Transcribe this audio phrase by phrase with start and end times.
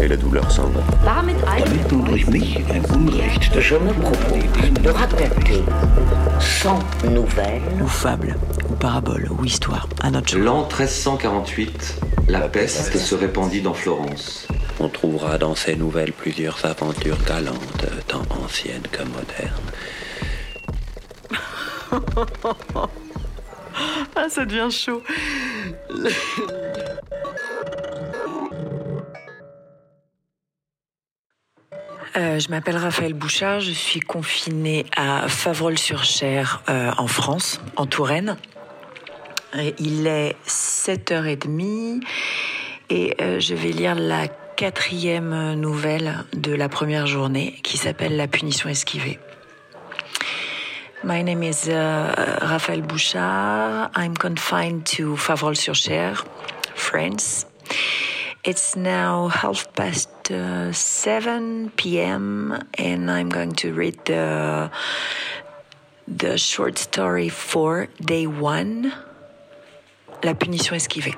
[0.00, 0.80] et la douleur s'en va.
[1.04, 5.62] Damit Damit durch mich ein Unrecht Je me propose de raconter
[6.40, 8.36] 100 nouvelles ou fable,
[8.70, 14.46] ou parabole, ou histoire, à notre L'an 1348, la peste se répandit dans Florence.
[14.80, 19.52] On trouvera dans ces nouvelles plusieurs aventures galantes, tant anciennes que modernes.
[24.14, 25.02] Ah, ça devient chaud.
[32.14, 38.36] Euh, je m'appelle Raphaël Bouchard, je suis confinée à Favrol-sur-Cher euh, en France, en Touraine.
[39.58, 42.02] Et il est 7h30
[42.90, 48.28] et euh, je vais lire la quatrième nouvelle de la première journée qui s'appelle La
[48.28, 49.18] punition esquivée.
[51.04, 53.90] My name is Raphaël Bouchard.
[53.96, 56.24] I'm confined to Favrol-sur-Cher,
[56.74, 57.46] France.
[58.44, 62.52] It's now half past uh, 7 p.m.
[62.78, 64.70] and I'm going to read the
[66.06, 68.92] the short story for day one.
[70.22, 71.14] La punition esquivée.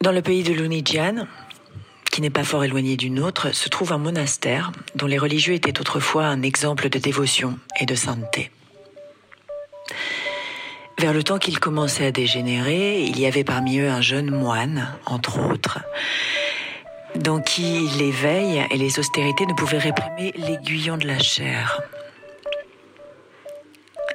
[0.00, 1.26] Dans le pays de Lunigian,
[2.12, 5.80] qui n'est pas fort éloigné du nôtre, se trouve un monastère dont les religieux étaient
[5.80, 8.50] autrefois un exemple de dévotion et de sainteté.
[10.98, 14.88] Vers le temps qu'ils commençaient à dégénérer, il y avait parmi eux un jeune moine,
[15.04, 15.80] entre autres,
[17.16, 21.82] dans qui l'éveil et les austérités ne pouvaient réprimer l'aiguillon de la chair.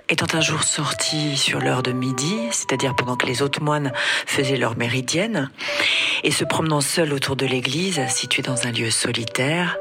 [0.09, 3.94] Étant un jour sorti sur l'heure de midi, c'est-à-dire pendant que les autres moines
[4.25, 5.51] faisaient leur méridienne,
[6.23, 9.78] et se promenant seul autour de l'église, située dans un lieu solitaire,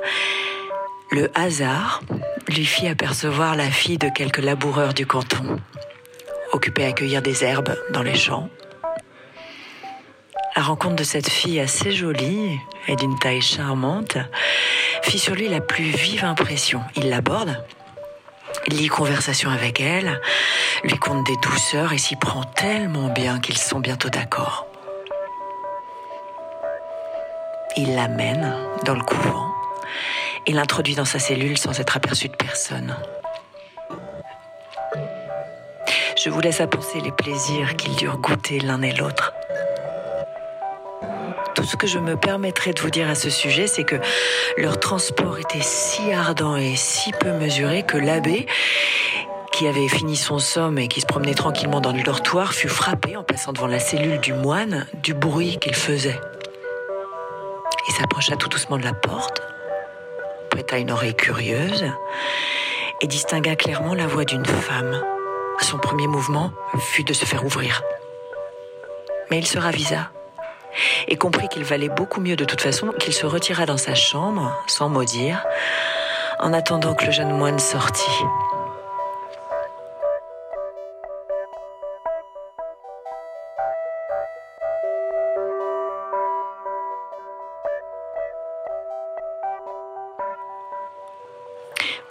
[1.10, 2.03] le hasard
[2.47, 5.58] lui fit apercevoir la fille de quelques laboureurs du canton,
[6.52, 8.48] occupés à cueillir des herbes dans les champs.
[10.56, 14.18] La rencontre de cette fille assez jolie et d'une taille charmante
[15.02, 16.82] fit sur lui la plus vive impression.
[16.96, 17.64] Il l'aborde,
[18.68, 20.20] lit conversation avec elle,
[20.84, 24.66] lui conte des douceurs et s'y prend tellement bien qu'ils sont bientôt d'accord.
[27.76, 29.46] Il l'amène dans le couvent
[30.46, 32.96] et l'introduit dans sa cellule sans être aperçu de personne.
[36.22, 39.32] Je vous laisse à penser les plaisirs qu'ils durent goûter l'un et l'autre.
[41.54, 43.97] Tout ce que je me permettrai de vous dire à ce sujet, c'est que
[44.59, 48.44] leur transport était si ardent et si peu mesuré que l'abbé,
[49.50, 53.16] qui avait fini son somme et qui se promenait tranquillement dans le dortoir, fut frappé
[53.16, 56.20] en passant devant la cellule du moine du bruit qu'il faisait.
[57.88, 59.41] Il s'approcha tout doucement de la porte,
[60.50, 61.86] prêta une oreille curieuse
[63.00, 65.03] et distingua clairement la voix d'une femme.
[65.60, 67.82] Son premier mouvement fut de se faire ouvrir.
[69.31, 70.10] Mais il se ravisa
[71.09, 74.56] et comprit qu'il valait beaucoup mieux de toute façon qu'il se retira dans sa chambre,
[74.66, 75.44] sans mot dire,
[76.38, 78.25] en attendant que le jeune moine sortît.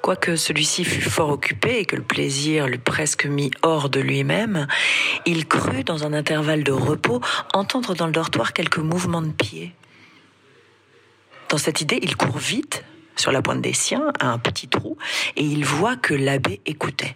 [0.02, 4.68] Quoique celui-ci fût fort occupé et que le plaisir l'eût presque mis hors de lui-même,
[5.26, 7.22] il crut, dans un intervalle de repos,
[7.54, 9.74] entendre dans le dortoir quelques mouvements de pieds.
[11.50, 12.86] Dans cette idée, il court vite,
[13.18, 14.98] sur la pointe des siens, à un petit trou,
[15.36, 17.16] et il voit que l'abbé écoutait.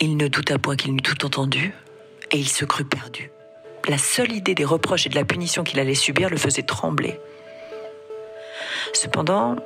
[0.00, 1.72] Il ne douta point qu'il n'eût tout entendu,
[2.30, 3.30] et il se crut perdu.
[3.88, 7.18] La seule idée des reproches et de la punition qu'il allait subir le faisait trembler.
[8.92, 9.56] Cependant,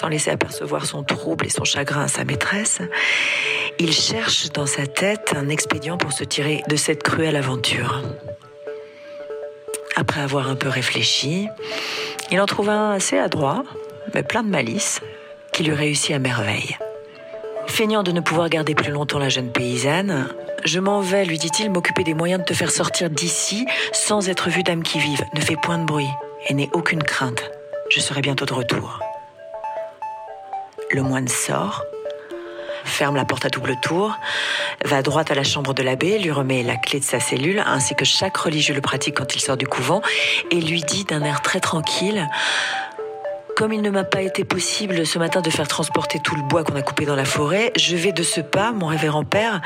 [0.00, 2.80] sans laisser apercevoir son trouble et son chagrin à sa maîtresse,
[3.78, 8.02] il cherche dans sa tête un expédient pour se tirer de cette cruelle aventure.
[9.96, 11.48] Après avoir un peu réfléchi,
[12.30, 13.62] il en trouva un assez adroit,
[14.14, 15.00] mais plein de malice,
[15.52, 16.78] qui lui réussit à merveille.
[17.66, 20.28] Feignant de ne pouvoir garder plus longtemps la jeune paysanne,
[20.64, 24.48] je m'en vais, lui dit-il, m'occuper des moyens de te faire sortir d'ici sans être
[24.48, 25.22] vu d'âme qui vive.
[25.34, 26.10] Ne fais point de bruit
[26.48, 27.50] et n'aie aucune crainte.
[27.90, 28.98] Je serai bientôt de retour.
[30.92, 31.84] Le moine sort,
[32.84, 34.16] ferme la porte à double tour,
[34.84, 37.94] va droit à la chambre de l'abbé, lui remet la clé de sa cellule, ainsi
[37.94, 40.02] que chaque religieux le pratique quand il sort du couvent,
[40.50, 42.28] et lui dit d'un air très tranquille
[43.56, 46.64] comme il ne m'a pas été possible ce matin de faire transporter tout le bois
[46.64, 49.60] qu'on a coupé dans la forêt, je vais de ce pas, mon révérend père,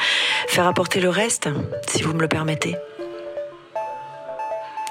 [0.49, 1.49] faire apporter le reste,
[1.87, 2.75] si vous me le permettez.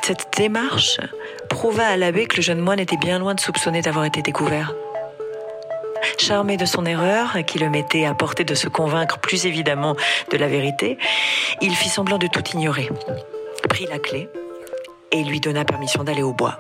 [0.03, 1.01] Cette démarche
[1.50, 4.74] prouva à l'abbé que le jeune moine était bien loin de soupçonner d'avoir été découvert.
[6.18, 9.96] Charmé de son erreur, qui le mettait à portée de se convaincre plus évidemment
[10.32, 10.98] de la vérité,
[11.62, 12.90] il fit semblant de tout ignorer,
[13.70, 14.30] prit la clé
[15.12, 16.60] et lui donna permission d'aller au bois.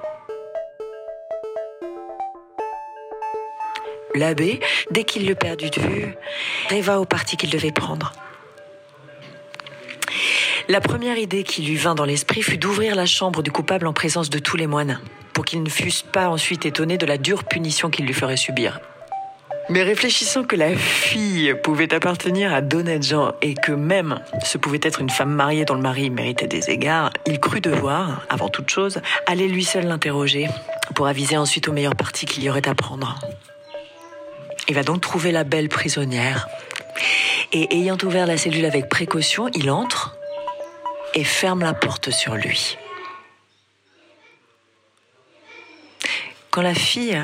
[4.15, 4.59] L'abbé,
[4.91, 6.15] dès qu'il le perdit de vue,
[6.69, 8.13] rêva au parti qu'il devait prendre.
[10.69, 13.93] La première idée qui lui vint dans l'esprit fut d'ouvrir la chambre du coupable en
[13.93, 15.01] présence de tous les moines,
[15.33, 18.79] pour qu'ils ne fussent pas ensuite étonnés de la dure punition qu'il lui ferait subir.
[19.69, 24.79] Mais réfléchissant que la fille pouvait appartenir à d'honnêtes gens et que même ce pouvait
[24.81, 28.69] être une femme mariée dont le mari méritait des égards, il crut devoir, avant toute
[28.69, 30.49] chose, aller lui seul l'interroger
[30.95, 33.19] pour aviser ensuite au meilleur parti qu'il y aurait à prendre.
[34.67, 36.47] Il va donc trouver la belle prisonnière.
[37.53, 40.17] Et ayant ouvert la cellule avec précaution, il entre
[41.13, 42.77] et ferme la porte sur lui.
[46.49, 47.19] Quand la fille,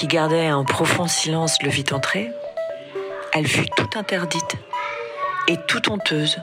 [0.00, 2.30] qui gardait un profond silence, le vit entrer,
[3.34, 4.56] elle fut toute interdite
[5.46, 6.38] et toute honteuse.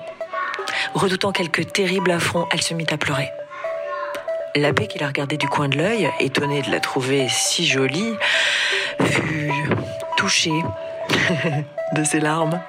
[0.94, 3.32] Redoutant quelque terrible affront, elle se mit à pleurer.
[4.56, 8.14] L'abbé qui la regardait du coin de l'œil, étonné de la trouver si jolie,
[9.02, 9.52] fut
[10.18, 10.52] touché
[11.94, 12.62] de ses larmes.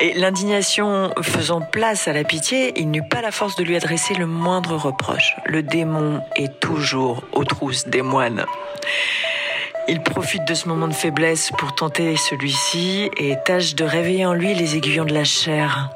[0.00, 4.14] Et l'indignation faisant place à la pitié, il n'eut pas la force de lui adresser
[4.14, 5.34] le moindre reproche.
[5.44, 8.44] Le démon est toujours aux trousses des moines.
[9.86, 14.32] Il profite de ce moment de faiblesse pour tenter celui-ci et tâche de réveiller en
[14.32, 15.90] lui les aiguillons de la chair.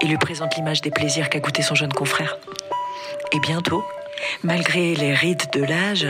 [0.00, 2.38] Il lui présente l'image des plaisirs qu'a goûté son jeune confrère.
[3.32, 3.84] Et bientôt,
[4.42, 6.06] malgré les rides de l'âge,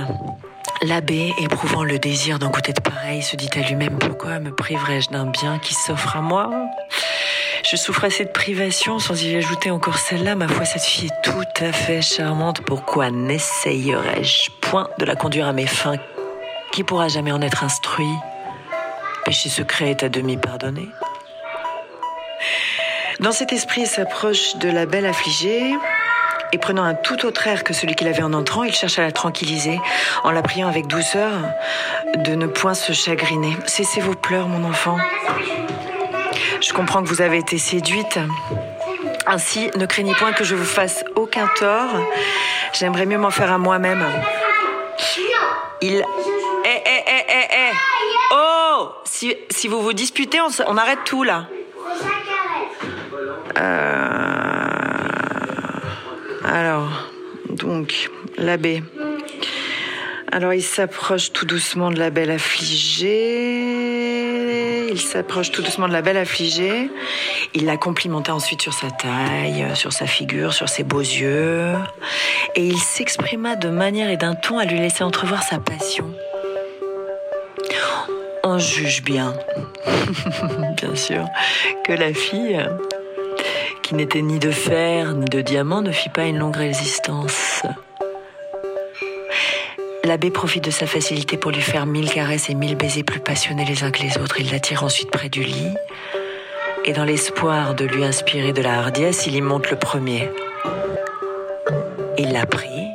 [0.82, 5.08] L'abbé, éprouvant le désir d'en goûter de pareil, se dit à lui-même pourquoi me priverais-je
[5.08, 6.50] d'un bien qui s'offre à moi?
[7.69, 10.36] Je souffre assez de privation sans y ajouter encore celle-là.
[10.36, 12.60] Ma foi, cette fille est tout à fait charmante.
[12.60, 15.96] Pourquoi n'essayerais-je point de la conduire à mes fins
[16.72, 18.14] Qui pourra jamais en être instruit?
[19.24, 20.88] Péché secret est à demi pardonné.
[23.20, 25.74] Dans cet esprit, il s'approche de la belle affligée
[26.52, 29.02] et prenant un tout autre air que celui qu'il avait en entrant, il cherche à
[29.02, 29.80] la tranquilliser
[30.24, 31.32] en la priant avec douceur
[32.16, 33.56] de ne point se chagriner.
[33.66, 34.96] Cessez vos pleurs, mon enfant.
[36.60, 38.18] Je comprends que vous avez été séduite.
[39.26, 41.90] Ainsi, ne craignez point que je vous fasse aucun tort.
[42.72, 44.04] J'aimerais mieux m'en faire à moi-même.
[45.82, 46.02] Il...
[49.50, 51.48] si, vous vous disputez, on, on arrête tout, là.
[53.58, 54.18] Euh...
[56.44, 56.88] Alors,
[57.50, 58.82] donc, l'abbé.
[60.30, 63.08] Alors, il s'approche tout doucement de la belle affligée.
[64.90, 66.90] Il s'approche tout doucement de la belle affligée.
[67.54, 71.72] Il la complimenta ensuite sur sa taille, sur sa figure, sur ses beaux yeux.
[72.54, 76.14] Et il s'exprima de manière et d'un ton à lui laisser entrevoir sa passion.
[78.44, 79.35] On juge bien,
[80.76, 81.25] bien sûr,
[81.85, 82.61] que la fille
[83.88, 87.62] qui n'était ni de fer ni de diamant, ne fit pas une longue résistance.
[90.04, 93.64] L'abbé profite de sa facilité pour lui faire mille caresses et mille baisers plus passionnés
[93.64, 94.40] les uns que les autres.
[94.40, 95.75] Il l'attire ensuite près du lit
[96.85, 100.30] et dans l'espoir de lui inspirer de la hardiesse, il y monte le premier.
[102.18, 102.88] Il la prie,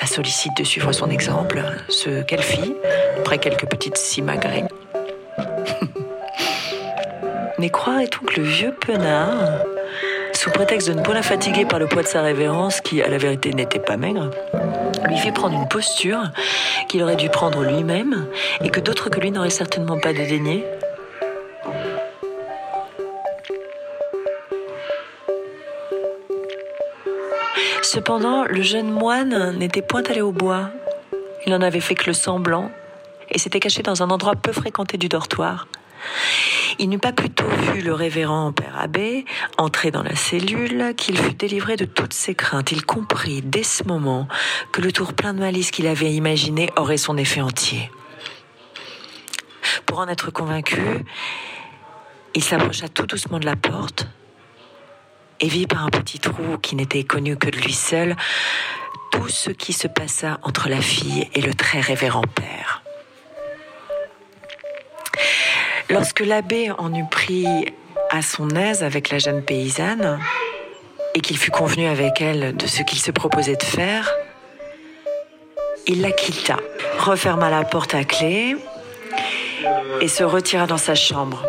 [0.00, 2.74] la sollicite de suivre son exemple, ce qu'elle fit,
[3.18, 4.64] après quelques petites simagrées.
[7.58, 9.64] Mais croirait-on que le vieux penard
[10.32, 13.08] sous prétexte de ne pas la fatiguer par le poids de sa révérence, qui à
[13.08, 14.30] la vérité n'était pas maigre,
[15.08, 16.22] lui fit prendre une posture
[16.88, 18.28] qu'il aurait dû prendre lui-même
[18.62, 20.64] et que d'autres que lui n'auraient certainement pas dédaigné.
[27.82, 30.70] Cependant, le jeune moine n'était point allé au bois.
[31.46, 32.70] Il n'en avait fait que le semblant
[33.28, 35.66] et s'était caché dans un endroit peu fréquenté du dortoir.
[36.80, 39.24] Il n'eut pas plutôt vu le révérend père abbé
[39.56, 42.70] entrer dans la cellule qu'il fut délivré de toutes ses craintes.
[42.70, 44.28] Il comprit dès ce moment
[44.70, 47.90] que le tour plein de malice qu'il avait imaginé aurait son effet entier.
[49.86, 50.80] Pour en être convaincu,
[52.34, 54.06] il s'approcha tout doucement de la porte
[55.40, 58.14] et vit par un petit trou qui n'était connu que de lui seul
[59.10, 62.57] tout ce qui se passa entre la fille et le très révérend père.
[65.90, 67.46] Lorsque l'abbé en eut pris
[68.10, 70.18] à son aise avec la jeune paysanne,
[71.14, 74.14] et qu'il fut convenu avec elle de ce qu'il se proposait de faire,
[75.86, 76.56] il la quitta,
[76.98, 78.56] referma la porte à clé
[80.00, 81.44] et se retira dans sa chambre.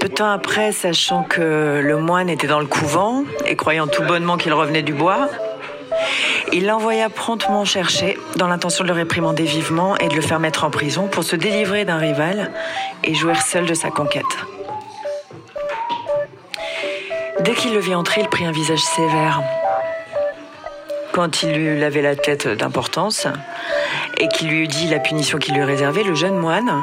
[0.00, 4.02] Peu de temps après, sachant que le moine était dans le couvent et croyant tout
[4.02, 5.28] bonnement qu'il revenait du bois,
[6.52, 10.64] il l'envoya promptement chercher dans l'intention de le réprimander vivement et de le faire mettre
[10.64, 12.52] en prison pour se délivrer d'un rival
[13.04, 14.24] et jouir seul de sa conquête.
[17.40, 19.42] Dès qu'il le vit entrer, il prit un visage sévère.
[21.12, 23.26] Quand il lui lavait la tête d'importance
[24.18, 26.82] et qu'il lui eut dit la punition qu'il lui réservait, le jeune moine,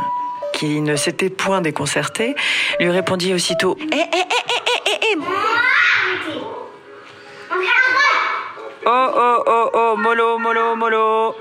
[0.54, 2.36] qui ne s'était point déconcerté,
[2.80, 4.33] lui répondit aussitôt Eh, eh,
[8.86, 11.36] Oh, oh, oh, oh, mollo, mollo, mollo.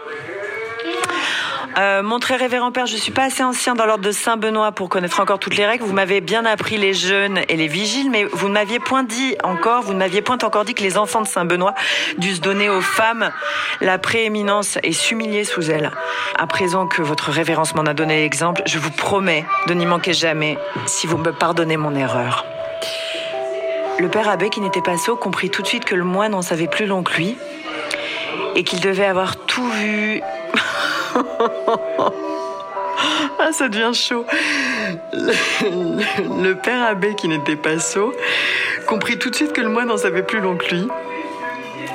[1.78, 4.88] Euh, mon très révérend père, je suis pas assez ancien dans l'ordre de Saint-Benoît pour
[4.88, 5.84] connaître encore toutes les règles.
[5.84, 9.34] Vous m'avez bien appris les jeûnes et les vigiles, mais vous ne m'aviez point dit
[9.42, 11.74] encore, vous ne m'aviez point encore dit que les enfants de Saint-Benoît
[12.18, 13.30] dussent donner aux femmes
[13.80, 15.90] la prééminence et s'humilier sous elles.
[16.38, 20.12] À présent que votre révérence m'en a donné l'exemple, je vous promets de n'y manquer
[20.12, 22.44] jamais si vous me pardonnez mon erreur.
[24.02, 26.42] Le père abbé, qui n'était pas sot, comprit tout de suite que le moine en
[26.42, 27.36] savait plus long que lui
[28.56, 30.20] et qu'il devait avoir tout vu.
[33.38, 34.26] ah, ça devient chaud.
[35.12, 38.12] Le, père abbé, qui n'était pas sot,
[38.88, 40.88] comprit tout de suite que le moine en savait plus long que lui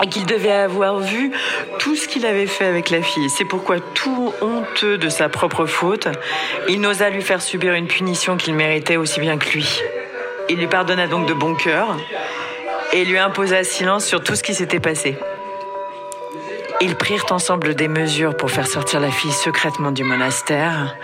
[0.02, 1.34] et qu'il devait avoir vu
[1.78, 3.30] tout ce qu'il avait fait avec la fille.
[3.30, 6.08] C'est pourquoi, tout honteux de sa propre faute,
[6.70, 9.82] il n'osa lui faire subir une punition qu'il méritait aussi bien que lui.
[10.50, 11.98] Il lui pardonna donc de bon cœur
[12.94, 15.18] et lui imposa silence sur tout ce qui s'était passé.
[16.80, 20.96] Ils prirent ensemble des mesures pour faire sortir la fille secrètement du monastère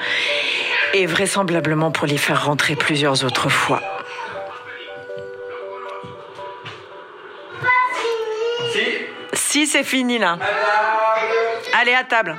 [0.94, 3.82] et vraisemblablement pour l'y faire rentrer plusieurs autres fois.
[9.34, 10.38] Si, c'est fini là.
[11.80, 12.36] Allez à table.